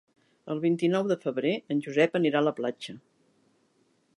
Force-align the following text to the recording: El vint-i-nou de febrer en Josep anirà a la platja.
El 0.53 0.61
vint-i-nou 0.63 1.09
de 1.11 1.17
febrer 1.25 1.51
en 1.75 1.83
Josep 1.89 2.17
anirà 2.21 2.41
a 2.41 2.47
la 2.47 2.55
platja. 2.61 2.97